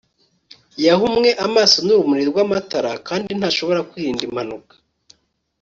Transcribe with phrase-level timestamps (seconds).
[0.85, 4.73] yahumwe amaso n'urumuri rwamatara kandi ntashobora kwirinda impanuka